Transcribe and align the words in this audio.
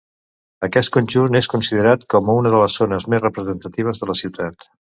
Aquest 0.67 0.89
conjunt 0.95 1.39
és 1.41 1.49
considerat 1.51 2.07
com 2.15 2.33
una 2.35 2.55
de 2.55 2.63
les 2.65 2.79
zones 2.81 3.07
més 3.15 3.25
representatives 3.27 4.05
de 4.05 4.13
la 4.15 4.21
ciutat. 4.25 4.71